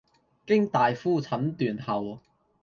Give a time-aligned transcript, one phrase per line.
[0.03, 0.05] 經大
[0.95, 2.21] 夫診斷後